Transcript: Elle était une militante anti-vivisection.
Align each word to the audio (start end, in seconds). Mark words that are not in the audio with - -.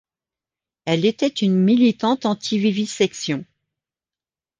Elle 0.85 1.05
était 1.05 1.27
une 1.27 1.55
militante 1.63 2.25
anti-vivisection. 2.25 3.45